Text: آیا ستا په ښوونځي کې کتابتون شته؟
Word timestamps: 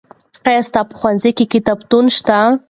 آیا 0.47 0.61
ستا 0.67 0.81
په 0.89 0.93
ښوونځي 0.99 1.31
کې 1.37 1.45
کتابتون 1.53 2.05
شته؟ 2.17 2.37